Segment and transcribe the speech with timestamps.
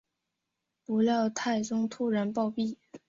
[0.83, 2.77] 不料太宗突然暴毙。